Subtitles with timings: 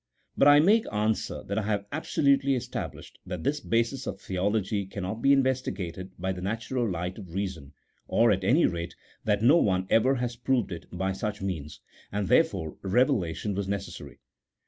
[0.35, 5.21] But I make answer that I have absolutely established that this basis of theology cannot
[5.21, 7.73] be investigated by the natural light of reason,
[8.07, 8.95] or, at any rate,
[9.25, 14.17] that no one ever has proved it by such means, and, therefore, revelation was necessary.